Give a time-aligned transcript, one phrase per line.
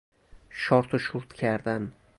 [0.49, 1.93] شارت و شورت کردن